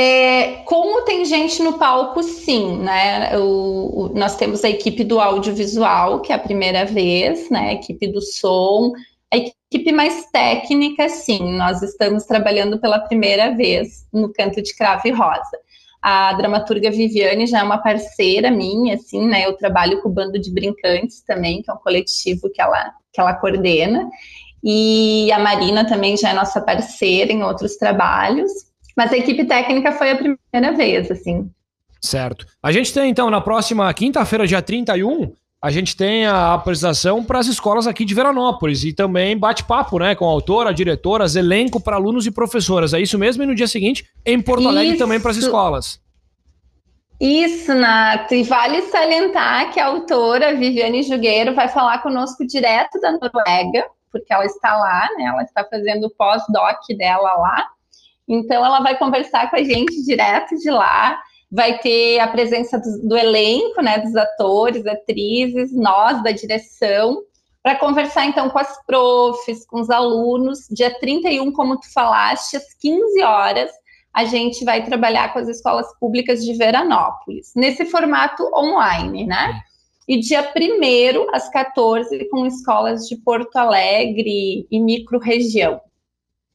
É, 0.00 0.62
como 0.64 1.02
tem 1.02 1.24
gente 1.24 1.60
no 1.60 1.76
palco, 1.76 2.22
sim, 2.22 2.78
né? 2.78 3.36
O, 3.36 4.04
o, 4.04 4.08
nós 4.14 4.36
temos 4.36 4.62
a 4.62 4.70
equipe 4.70 5.02
do 5.02 5.18
audiovisual, 5.18 6.20
que 6.20 6.30
é 6.30 6.36
a 6.36 6.38
primeira 6.38 6.84
vez, 6.84 7.50
né? 7.50 7.70
A 7.70 7.72
equipe 7.72 8.06
do 8.06 8.22
som, 8.22 8.92
a 9.34 9.36
equipe 9.36 9.90
mais 9.90 10.26
técnica, 10.26 11.08
sim, 11.08 11.56
nós 11.56 11.82
estamos 11.82 12.22
trabalhando 12.26 12.78
pela 12.78 13.00
primeira 13.00 13.56
vez 13.56 14.06
no 14.12 14.32
Canto 14.32 14.62
de 14.62 14.72
Cravo 14.76 15.08
e 15.08 15.10
Rosa. 15.10 15.58
A 16.00 16.32
dramaturga 16.34 16.92
Viviane 16.92 17.48
já 17.48 17.58
é 17.58 17.64
uma 17.64 17.78
parceira 17.78 18.52
minha, 18.52 18.94
assim, 18.94 19.26
né? 19.26 19.46
Eu 19.46 19.54
trabalho 19.54 20.00
com 20.00 20.10
o 20.10 20.12
Bando 20.12 20.38
de 20.38 20.52
Brincantes 20.52 21.22
também, 21.22 21.60
que 21.60 21.72
é 21.72 21.74
um 21.74 21.78
coletivo 21.78 22.48
que 22.50 22.62
ela, 22.62 22.94
que 23.12 23.20
ela 23.20 23.34
coordena. 23.34 24.08
E 24.62 25.28
a 25.32 25.40
Marina 25.40 25.84
também 25.84 26.16
já 26.16 26.30
é 26.30 26.34
nossa 26.34 26.60
parceira 26.60 27.32
em 27.32 27.42
outros 27.42 27.76
trabalhos. 27.76 28.67
Mas 28.98 29.12
a 29.12 29.16
equipe 29.16 29.44
técnica 29.44 29.92
foi 29.92 30.10
a 30.10 30.16
primeira 30.16 30.76
vez, 30.76 31.08
assim. 31.08 31.48
Certo. 32.02 32.44
A 32.60 32.72
gente 32.72 32.92
tem, 32.92 33.08
então, 33.08 33.30
na 33.30 33.40
próxima 33.40 33.94
quinta-feira, 33.94 34.44
dia 34.44 34.60
31, 34.60 35.32
a 35.62 35.70
gente 35.70 35.96
tem 35.96 36.26
a 36.26 36.54
apresentação 36.54 37.22
para 37.22 37.38
as 37.38 37.46
escolas 37.46 37.86
aqui 37.86 38.04
de 38.04 38.12
Veranópolis 38.12 38.82
e 38.82 38.92
também 38.92 39.38
bate-papo, 39.38 40.00
né, 40.00 40.16
com 40.16 40.24
a 40.24 40.28
autora, 40.28 40.74
diretoras, 40.74 41.36
elenco 41.36 41.80
para 41.80 41.94
alunos 41.94 42.26
e 42.26 42.32
professoras. 42.32 42.92
É 42.92 43.00
isso 43.00 43.16
mesmo? 43.16 43.44
E 43.44 43.46
no 43.46 43.54
dia 43.54 43.68
seguinte, 43.68 44.04
em 44.26 44.42
Porto 44.42 44.66
Alegre 44.66 44.94
isso. 44.94 44.98
também 44.98 45.20
para 45.20 45.30
as 45.30 45.36
escolas. 45.36 46.00
Isso, 47.20 47.72
Nato. 47.76 48.34
E 48.34 48.42
vale 48.42 48.82
salientar 48.82 49.72
que 49.72 49.78
a 49.78 49.86
autora 49.86 50.56
Viviane 50.56 51.04
Jugueiro 51.04 51.54
vai 51.54 51.68
falar 51.68 52.02
conosco 52.02 52.44
direto 52.44 53.00
da 53.00 53.12
Noruega, 53.12 53.86
porque 54.10 54.34
ela 54.34 54.44
está 54.44 54.76
lá, 54.76 55.08
né? 55.16 55.26
Ela 55.26 55.44
está 55.44 55.64
fazendo 55.64 56.08
o 56.08 56.10
pós-doc 56.10 56.80
dela 56.96 57.34
lá. 57.34 57.77
Então, 58.28 58.64
ela 58.64 58.80
vai 58.80 58.98
conversar 58.98 59.50
com 59.50 59.56
a 59.56 59.62
gente 59.62 60.04
direto 60.04 60.54
de 60.56 60.70
lá. 60.70 61.18
Vai 61.50 61.78
ter 61.78 62.18
a 62.20 62.28
presença 62.28 62.78
do, 62.78 63.08
do 63.08 63.16
elenco, 63.16 63.80
né, 63.80 63.98
dos 63.98 64.14
atores, 64.14 64.86
atrizes, 64.86 65.72
nós 65.74 66.22
da 66.22 66.30
direção, 66.30 67.22
para 67.62 67.76
conversar 67.76 68.26
então 68.26 68.50
com 68.50 68.58
as 68.58 68.84
profs, 68.84 69.66
com 69.66 69.80
os 69.80 69.90
alunos. 69.90 70.66
Dia 70.70 70.96
31, 70.98 71.50
como 71.52 71.78
tu 71.78 71.92
falaste, 71.92 72.56
às 72.56 72.74
15 72.74 73.22
horas, 73.22 73.70
a 74.14 74.24
gente 74.24 74.64
vai 74.64 74.84
trabalhar 74.84 75.32
com 75.32 75.38
as 75.38 75.48
escolas 75.48 75.86
públicas 75.98 76.44
de 76.44 76.52
Veranópolis, 76.54 77.52
nesse 77.54 77.84
formato 77.86 78.42
online, 78.54 79.26
né? 79.26 79.60
E 80.08 80.18
dia 80.18 80.40
1 80.42 81.34
às 81.34 81.48
14, 81.50 82.28
com 82.30 82.46
escolas 82.46 83.06
de 83.06 83.16
Porto 83.16 83.54
Alegre 83.56 84.66
e 84.70 84.80
micro-região. 84.80 85.80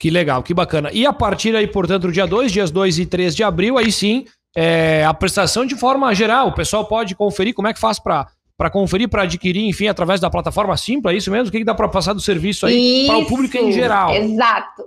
Que 0.04 0.10
legal, 0.10 0.44
que 0.44 0.54
bacana. 0.54 0.90
E 0.92 1.06
a 1.06 1.14
partir 1.14 1.56
aí, 1.56 1.66
portanto, 1.66 2.02
do 2.02 2.12
dia 2.12 2.28
2, 2.28 2.52
dias 2.52 2.70
2 2.70 3.00
e 3.00 3.06
3 3.06 3.34
de 3.34 3.42
abril, 3.42 3.78
aí 3.78 3.90
sim, 3.90 4.26
é, 4.54 5.06
a 5.06 5.14
prestação 5.14 5.66
de 5.66 5.78
forma 5.78 6.14
geral. 6.14 6.50
O 6.50 6.54
pessoal 6.54 6.86
pode 6.86 7.16
conferir 7.16 7.54
como 7.54 7.70
é 7.70 7.74
que 7.74 7.80
faz 7.80 8.00
para 8.00 8.28
para 8.58 8.70
conferir, 8.70 9.08
para 9.08 9.24
adquirir, 9.24 9.66
enfim, 9.66 9.88
através 9.88 10.20
da 10.20 10.30
plataforma 10.30 10.76
Simpla, 10.76 11.14
é 11.14 11.16
isso 11.16 11.32
mesmo? 11.32 11.48
O 11.48 11.52
que, 11.52 11.60
que 11.60 11.64
dá 11.64 11.74
para 11.74 11.88
passar 11.88 12.12
do 12.12 12.20
serviço 12.20 12.66
aí 12.66 13.06
para 13.08 13.18
o 13.18 13.26
público 13.26 13.58
em 13.58 13.72
geral? 13.72 14.14
Exato. 14.14 14.84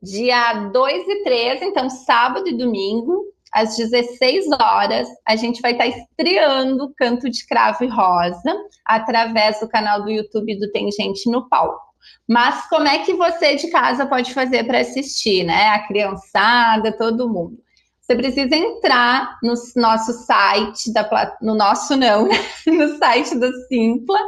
Dia 0.00 0.68
2 0.72 1.08
e 1.08 1.24
3, 1.24 1.62
então 1.62 1.90
sábado 1.90 2.48
e 2.48 2.56
domingo, 2.56 3.24
às 3.52 3.76
16 3.76 4.46
horas, 4.52 5.08
a 5.26 5.34
gente 5.34 5.60
vai 5.60 5.72
estar 5.72 5.88
estreando 5.88 6.92
Canto 6.96 7.28
de 7.28 7.44
Cravo 7.44 7.82
e 7.82 7.88
Rosa 7.88 8.54
através 8.86 9.58
do 9.58 9.68
canal 9.68 10.04
do 10.04 10.10
YouTube 10.10 10.60
do 10.60 10.70
Tem 10.70 10.88
Gente 10.92 11.28
no 11.28 11.48
Palco. 11.48 11.87
Mas 12.28 12.68
como 12.68 12.86
é 12.86 12.98
que 12.98 13.14
você 13.14 13.56
de 13.56 13.68
casa 13.68 14.06
pode 14.06 14.34
fazer 14.34 14.64
para 14.64 14.80
assistir, 14.80 15.44
né? 15.44 15.70
A 15.70 15.86
criançada, 15.86 16.96
todo 16.96 17.28
mundo. 17.28 17.58
Você 18.00 18.16
precisa 18.16 18.56
entrar 18.56 19.36
no 19.42 19.52
nosso 19.76 20.12
site, 20.24 20.90
da, 20.92 21.36
no 21.42 21.54
nosso 21.54 21.94
não, 21.94 22.26
né? 22.28 22.36
no 22.66 22.96
site 22.96 23.34
do 23.34 23.52
Simpla, 23.66 24.18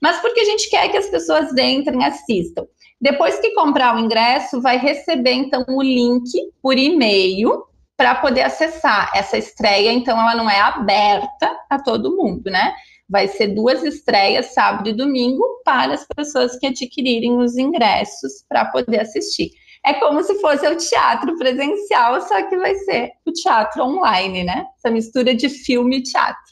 mas 0.00 0.20
porque 0.20 0.40
a 0.40 0.44
gente 0.44 0.68
quer 0.68 0.88
que 0.90 0.96
as 0.96 1.08
pessoas 1.08 1.50
entrem 1.56 2.02
e 2.02 2.04
assistam. 2.04 2.66
Depois 3.00 3.38
que 3.38 3.54
comprar 3.54 3.96
o 3.96 3.98
ingresso, 3.98 4.60
vai 4.60 4.76
receber 4.76 5.32
então 5.32 5.64
o 5.68 5.82
link 5.82 6.30
por 6.60 6.76
e-mail 6.76 7.64
para 7.96 8.14
poder 8.16 8.42
acessar 8.42 9.10
essa 9.14 9.38
estreia. 9.38 9.92
Então, 9.92 10.20
ela 10.20 10.34
não 10.34 10.50
é 10.50 10.60
aberta 10.60 11.56
a 11.70 11.80
todo 11.80 12.16
mundo, 12.16 12.50
né? 12.50 12.74
Vai 13.08 13.26
ser 13.26 13.48
duas 13.48 13.82
estreias, 13.82 14.46
sábado 14.46 14.90
e 14.90 14.92
domingo, 14.92 15.42
para 15.64 15.94
as 15.94 16.06
pessoas 16.14 16.58
que 16.58 16.66
adquirirem 16.66 17.38
os 17.38 17.56
ingressos 17.56 18.44
para 18.48 18.66
poder 18.66 19.00
assistir 19.00 19.50
é 19.84 19.94
como 19.94 20.22
se 20.22 20.40
fosse 20.40 20.66
o 20.66 20.76
teatro 20.76 21.36
presencial, 21.36 22.20
só 22.22 22.42
que 22.48 22.56
vai 22.56 22.74
ser 22.76 23.10
o 23.26 23.32
teatro 23.32 23.82
online, 23.82 24.44
né? 24.44 24.64
Essa 24.76 24.92
mistura 24.92 25.34
de 25.34 25.48
filme 25.48 25.98
e 25.98 26.02
teatro. 26.02 26.42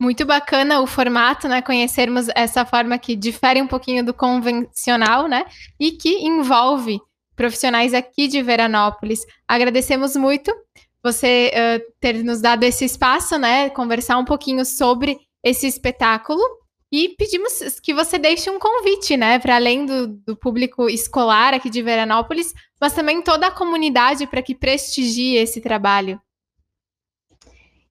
Muito 0.00 0.24
bacana 0.24 0.80
o 0.80 0.86
formato, 0.86 1.48
né? 1.48 1.60
Conhecermos 1.60 2.28
essa 2.34 2.64
forma 2.64 2.98
que 2.98 3.16
difere 3.16 3.60
um 3.60 3.66
pouquinho 3.66 4.04
do 4.04 4.14
convencional, 4.14 5.26
né? 5.26 5.44
E 5.78 5.92
que 5.92 6.24
envolve 6.24 7.00
profissionais 7.34 7.92
aqui 7.94 8.28
de 8.28 8.40
Veranópolis. 8.42 9.20
Agradecemos 9.46 10.14
muito 10.14 10.54
você 11.02 11.50
uh, 11.52 11.92
ter 12.00 12.22
nos 12.22 12.40
dado 12.40 12.62
esse 12.64 12.84
espaço, 12.84 13.38
né? 13.38 13.70
Conversar 13.70 14.18
um 14.18 14.24
pouquinho 14.24 14.64
sobre 14.64 15.18
esse 15.42 15.66
espetáculo. 15.66 16.42
E 16.90 17.10
pedimos 17.10 17.80
que 17.80 17.92
você 17.92 18.18
deixe 18.18 18.48
um 18.48 18.58
convite, 18.58 19.16
né, 19.16 19.38
para 19.38 19.56
além 19.56 19.84
do, 19.84 20.06
do, 20.06 20.36
público 20.36 20.88
escolar 20.88 21.52
aqui 21.52 21.68
de 21.68 21.82
Veranópolis, 21.82 22.54
mas 22.80 22.94
também 22.94 23.20
toda 23.20 23.46
a 23.46 23.50
comunidade 23.50 24.26
para 24.26 24.40
que 24.40 24.54
prestigie 24.54 25.36
esse 25.36 25.60
trabalho. 25.60 26.18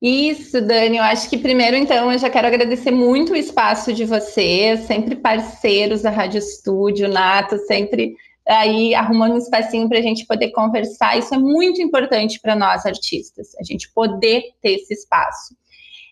Isso, 0.01 0.61
Dani, 0.61 0.97
eu 0.97 1.03
acho 1.03 1.29
que 1.29 1.37
primeiro, 1.37 1.75
então, 1.75 2.11
eu 2.11 2.19
já 2.19 2.29
quero 2.29 2.47
agradecer 2.47 2.91
muito 2.91 3.33
o 3.33 3.35
espaço 3.35 3.93
de 3.93 4.05
vocês, 4.05 4.81
sempre 4.81 5.15
parceiros 5.15 6.01
da 6.01 6.09
Rádio 6.09 6.39
Estúdio, 6.39 7.07
Nato, 7.07 7.57
sempre 7.59 8.15
aí 8.47 8.95
arrumando 8.95 9.33
um 9.33 9.37
espacinho 9.37 9.89
para 9.89 9.99
a 9.99 10.01
gente 10.01 10.25
poder 10.25 10.51
conversar. 10.51 11.17
Isso 11.17 11.35
é 11.35 11.37
muito 11.37 11.81
importante 11.81 12.39
para 12.39 12.55
nós 12.55 12.85
artistas, 12.85 13.55
a 13.59 13.63
gente 13.63 13.91
poder 13.91 14.43
ter 14.61 14.75
esse 14.75 14.93
espaço. 14.93 15.55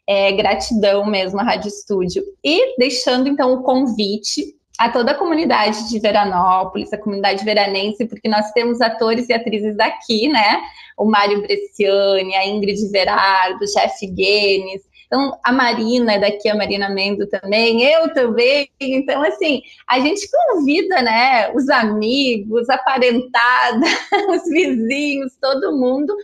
É, 0.08 0.32
gratidão 0.34 1.06
mesmo 1.06 1.40
à 1.40 1.44
Rádio 1.44 1.68
Estúdio. 1.68 2.24
E 2.44 2.78
deixando 2.78 3.28
então 3.28 3.54
o 3.54 3.64
convite 3.64 4.56
a 4.78 4.90
toda 4.90 5.12
a 5.12 5.16
comunidade 5.18 5.90
de 5.90 6.00
Veranópolis, 6.00 6.92
a 6.92 6.98
comunidade 6.98 7.46
veranense, 7.46 8.06
porque 8.06 8.28
nós 8.28 8.52
temos 8.52 8.82
atores 8.82 9.30
e 9.30 9.34
atrizes 9.34 9.76
daqui, 9.78 10.28
né? 10.28 10.62
O 10.98 11.06
Mário 11.06 11.42
Bresciani, 11.42 12.36
a 12.36 12.46
Ingrid 12.46 12.92
Verardo, 12.92 13.64
o 13.64 13.68
Jeff 13.68 14.06
Guenes, 14.06 14.82
então, 15.06 15.38
a 15.44 15.52
Marina 15.52 16.14
é 16.14 16.20
daqui, 16.20 16.50
a 16.50 16.56
Marina 16.56 16.90
Mendo 16.90 17.28
também, 17.28 17.84
eu 17.84 18.14
também. 18.14 18.68
Então, 18.80 19.22
assim, 19.24 19.62
a 19.88 20.00
gente 20.00 20.28
convida, 20.30 21.02
né, 21.02 21.54
os 21.54 21.70
amigos, 21.70 22.70
a 22.70 22.78
parentada, 22.78 23.86
os 24.30 24.44
vizinhos, 24.50 25.34
todo 25.40 25.78
mundo, 25.78 26.16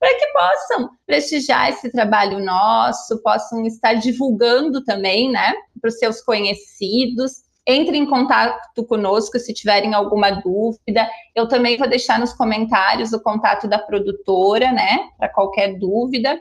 para 0.00 0.18
que 0.18 0.26
possam 0.32 0.90
prestigiar 1.06 1.68
esse 1.68 1.92
trabalho 1.92 2.42
nosso, 2.42 3.22
possam 3.22 3.66
estar 3.66 3.94
divulgando 3.94 4.82
também, 4.82 5.30
né, 5.30 5.52
para 5.78 5.88
os 5.88 5.98
seus 5.98 6.22
conhecidos. 6.22 7.32
Entre 7.66 7.98
em 7.98 8.06
contato 8.06 8.84
conosco 8.86 9.38
se 9.38 9.52
tiverem 9.52 9.92
alguma 9.92 10.30
dúvida. 10.30 11.08
Eu 11.36 11.46
também 11.46 11.76
vou 11.76 11.86
deixar 11.86 12.18
nos 12.18 12.32
comentários 12.32 13.12
o 13.12 13.22
contato 13.22 13.68
da 13.68 13.78
produtora, 13.78 14.72
né, 14.72 15.10
para 15.18 15.28
qualquer 15.28 15.78
dúvida. 15.78 16.40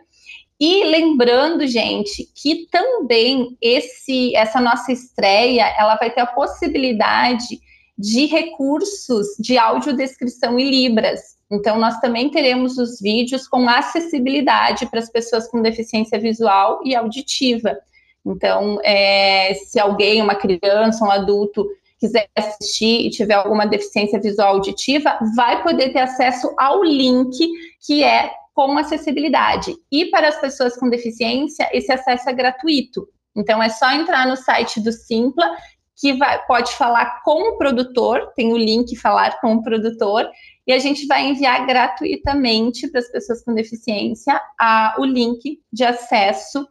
E 0.58 0.86
lembrando, 0.86 1.68
gente, 1.68 2.30
que 2.36 2.66
também 2.72 3.58
esse 3.62 4.36
essa 4.36 4.60
nossa 4.62 4.92
estreia, 4.92 5.66
ela 5.78 5.96
vai 5.96 6.12
ter 6.12 6.22
a 6.22 6.28
possibilidade 6.28 7.60
de 7.98 8.26
recursos 8.26 9.28
de 9.38 9.58
audiodescrição 9.58 10.58
em 10.58 10.70
libras. 10.70 11.39
Então, 11.52 11.80
nós 11.80 12.00
também 12.00 12.30
teremos 12.30 12.78
os 12.78 13.00
vídeos 13.00 13.48
com 13.48 13.68
acessibilidade 13.68 14.86
para 14.86 15.00
as 15.00 15.10
pessoas 15.10 15.48
com 15.48 15.62
deficiência 15.62 16.20
visual 16.20 16.82
e 16.86 16.96
auditiva. 16.96 17.78
Então, 18.26 18.80
é, 18.84 19.54
se 19.56 19.80
alguém, 19.80 20.22
uma 20.22 20.36
criança, 20.36 21.04
um 21.04 21.10
adulto, 21.10 21.68
quiser 22.00 22.30
assistir 22.36 23.08
e 23.08 23.10
tiver 23.10 23.34
alguma 23.34 23.66
deficiência 23.66 24.20
visual 24.20 24.56
auditiva, 24.56 25.18
vai 25.36 25.62
poder 25.64 25.92
ter 25.92 26.00
acesso 26.00 26.54
ao 26.58 26.84
link 26.84 27.38
que 27.86 28.04
é 28.04 28.32
com 28.54 28.78
acessibilidade. 28.78 29.76
E 29.92 30.06
para 30.06 30.28
as 30.28 30.40
pessoas 30.40 30.78
com 30.78 30.90
deficiência, 30.90 31.70
esse 31.74 31.92
acesso 31.92 32.30
é 32.30 32.34
gratuito. 32.34 33.08
Então 33.36 33.62
é 33.62 33.70
só 33.70 33.92
entrar 33.92 34.28
no 34.28 34.36
site 34.36 34.82
do 34.82 34.92
Simpla, 34.92 35.50
que 35.96 36.14
vai, 36.14 36.46
pode 36.46 36.72
falar 36.74 37.22
com 37.24 37.52
o 37.52 37.58
produtor, 37.58 38.32
tem 38.36 38.54
o 38.54 38.58
link 38.58 38.96
falar 38.96 39.40
com 39.42 39.54
o 39.54 39.64
produtor, 39.64 40.30
e 40.70 40.72
a 40.72 40.78
gente 40.78 41.08
vai 41.08 41.26
enviar 41.26 41.66
gratuitamente 41.66 42.88
para 42.90 43.00
as 43.00 43.12
pessoas 43.12 43.44
com 43.44 43.56
deficiência 43.56 44.40
a, 44.62 44.94
o 45.00 45.04
link 45.04 45.60
de 45.74 45.84
acesso 45.84 46.64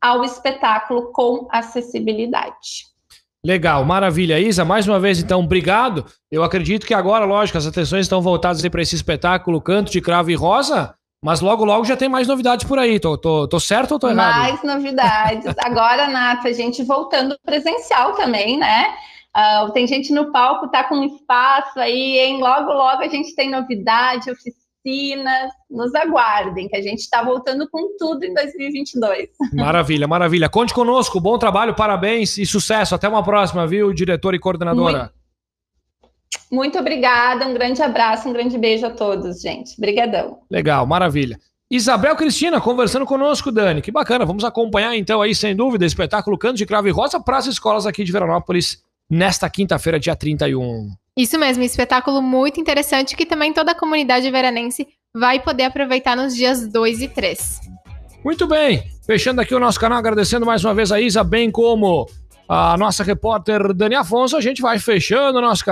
ao 0.00 0.24
espetáculo 0.24 1.12
com 1.12 1.46
acessibilidade. 1.50 2.86
Legal, 3.44 3.84
maravilha. 3.84 4.40
Isa, 4.40 4.64
mais 4.64 4.88
uma 4.88 4.98
vez, 4.98 5.18
então, 5.18 5.40
obrigado. 5.40 6.06
Eu 6.32 6.42
acredito 6.42 6.86
que 6.86 6.94
agora, 6.94 7.26
lógico, 7.26 7.58
as 7.58 7.66
atenções 7.66 8.06
estão 8.06 8.22
voltadas 8.22 8.66
para 8.66 8.80
esse 8.80 8.96
espetáculo 8.96 9.60
Canto 9.60 9.92
de 9.92 10.00
Cravo 10.00 10.30
e 10.30 10.34
Rosa. 10.34 10.94
Mas 11.22 11.42
logo, 11.42 11.66
logo 11.66 11.84
já 11.84 11.98
tem 11.98 12.08
mais 12.08 12.26
novidades 12.26 12.66
por 12.66 12.78
aí. 12.78 12.98
Tô, 12.98 13.18
tô, 13.18 13.46
tô 13.46 13.60
certo 13.60 13.92
ou 13.92 13.98
tô 13.98 14.08
errado? 14.08 14.38
Mais 14.38 14.62
novidades. 14.62 15.54
Agora, 15.58 16.06
Nata, 16.08 16.48
a 16.48 16.52
gente 16.52 16.82
voltando 16.82 17.36
presencial 17.44 18.14
também, 18.14 18.56
né? 18.56 18.86
Uh, 19.36 19.70
tem 19.72 19.86
gente 19.86 20.12
no 20.12 20.32
palco, 20.32 20.68
tá 20.68 20.84
com 20.84 21.04
espaço 21.04 21.78
aí, 21.78 22.18
hein? 22.18 22.40
Logo, 22.40 22.72
logo 22.72 23.02
a 23.02 23.08
gente 23.08 23.34
tem 23.34 23.50
novidade, 23.50 24.30
oficinas. 24.30 25.52
Nos 25.70 25.94
aguardem, 25.94 26.66
que 26.66 26.76
a 26.76 26.80
gente 26.80 27.00
está 27.00 27.22
voltando 27.22 27.68
com 27.70 27.94
tudo 27.98 28.24
em 28.24 28.32
2022. 28.32 29.28
Maravilha, 29.52 30.08
maravilha. 30.08 30.48
Conte 30.48 30.72
conosco, 30.72 31.20
bom 31.20 31.36
trabalho, 31.36 31.74
parabéns 31.74 32.38
e 32.38 32.46
sucesso. 32.46 32.94
Até 32.94 33.06
uma 33.06 33.22
próxima, 33.22 33.66
viu, 33.66 33.92
diretor 33.92 34.34
e 34.34 34.38
coordenadora? 34.38 34.98
Muito... 34.98 35.18
Muito 36.50 36.78
obrigada, 36.78 37.46
um 37.46 37.52
grande 37.52 37.82
abraço, 37.82 38.28
um 38.28 38.32
grande 38.32 38.56
beijo 38.56 38.86
a 38.86 38.90
todos, 38.90 39.40
gente. 39.40 39.74
Obrigadão. 39.76 40.38
Legal, 40.50 40.86
maravilha. 40.86 41.38
Isabel 41.70 42.16
Cristina 42.16 42.60
conversando 42.60 43.04
conosco, 43.04 43.52
Dani. 43.52 43.82
Que 43.82 43.92
bacana. 43.92 44.24
Vamos 44.24 44.44
acompanhar 44.44 44.96
então 44.96 45.20
aí, 45.20 45.34
sem 45.34 45.54
dúvida, 45.54 45.84
o 45.84 45.86
espetáculo 45.86 46.38
Canto 46.38 46.56
de 46.56 46.64
Cravo 46.64 46.88
e 46.88 46.90
Rosa 46.90 47.20
para 47.20 47.36
as 47.36 47.46
escolas 47.46 47.86
aqui 47.86 48.02
de 48.02 48.10
Veranópolis 48.10 48.82
nesta 49.10 49.48
quinta-feira, 49.48 49.98
dia 49.98 50.14
31. 50.14 50.90
Isso 51.16 51.38
mesmo, 51.38 51.64
espetáculo 51.64 52.22
muito 52.22 52.60
interessante 52.60 53.16
que 53.16 53.26
também 53.26 53.52
toda 53.52 53.72
a 53.72 53.74
comunidade 53.74 54.30
veranense 54.30 54.86
vai 55.14 55.40
poder 55.40 55.64
aproveitar 55.64 56.16
nos 56.16 56.34
dias 56.34 56.66
2 56.68 57.02
e 57.02 57.08
3. 57.08 57.60
Muito 58.24 58.46
bem. 58.46 58.84
Fechando 59.06 59.40
aqui 59.40 59.54
o 59.54 59.58
nosso 59.58 59.80
canal, 59.80 59.98
agradecendo 59.98 60.44
mais 60.44 60.64
uma 60.64 60.74
vez 60.74 60.92
a 60.92 61.00
Isa, 61.00 61.24
bem 61.24 61.50
como 61.50 62.06
a 62.48 62.76
nossa 62.76 63.02
repórter 63.02 63.72
Dani 63.74 63.94
Afonso, 63.94 64.36
a 64.36 64.40
gente 64.40 64.62
vai 64.62 64.78
fechando 64.78 65.38
o 65.38 65.42
nosso 65.42 65.64
canal. 65.64 65.66